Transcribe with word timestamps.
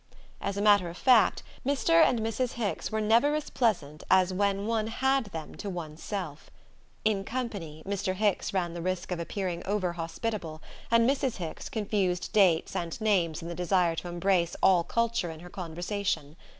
As 0.41 0.57
a 0.57 0.63
matter 0.63 0.89
of 0.89 0.97
fact, 0.97 1.43
Mr. 1.63 2.03
and 2.03 2.21
Mrs. 2.21 2.53
Hicks 2.53 2.91
were 2.91 3.01
never 3.01 3.35
as 3.35 3.51
pleasant 3.51 4.01
as 4.09 4.33
when 4.33 4.65
one 4.65 4.87
had 4.87 5.25
them 5.25 5.53
to 5.57 5.69
one's 5.69 6.01
self. 6.01 6.49
In 7.05 7.23
company, 7.23 7.83
Mr. 7.85 8.15
Hicks 8.15 8.51
ran 8.51 8.73
the 8.73 8.81
risk 8.81 9.11
of 9.11 9.19
appearing 9.19 9.63
over 9.67 9.93
hospitable, 9.93 10.59
and 10.89 11.07
Mrs. 11.07 11.35
Hicks 11.35 11.69
confused 11.69 12.33
dates 12.33 12.75
and 12.75 12.99
names 12.99 13.43
in 13.43 13.47
the 13.47 13.53
desire 13.53 13.95
to 13.97 14.07
embrace 14.07 14.55
all 14.63 14.83
culture 14.83 15.29
in 15.29 15.41
her 15.41 15.51
conversation. 15.51 16.35